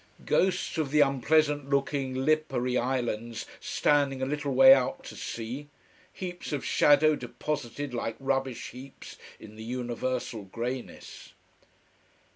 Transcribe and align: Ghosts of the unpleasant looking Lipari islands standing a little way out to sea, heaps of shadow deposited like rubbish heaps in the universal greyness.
Ghosts 0.25 0.79
of 0.79 0.89
the 0.89 1.01
unpleasant 1.01 1.69
looking 1.69 2.15
Lipari 2.15 2.75
islands 2.75 3.45
standing 3.59 4.19
a 4.19 4.25
little 4.25 4.51
way 4.51 4.73
out 4.73 5.03
to 5.03 5.15
sea, 5.15 5.69
heaps 6.11 6.51
of 6.51 6.65
shadow 6.65 7.15
deposited 7.15 7.93
like 7.93 8.15
rubbish 8.19 8.71
heaps 8.71 9.17
in 9.39 9.57
the 9.57 9.63
universal 9.63 10.45
greyness. 10.45 11.33